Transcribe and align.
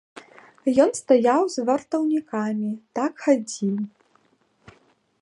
Ён 0.85 0.89
стаяў 0.99 1.41
з 1.55 1.67
вартаўнікамі, 1.67 2.71
так 3.01 3.11
хадзіў. 3.27 3.75